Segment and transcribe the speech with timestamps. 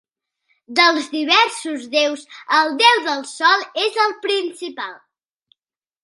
[0.77, 2.23] Dels diversos déus,
[2.59, 4.97] el déu del sol és el principal.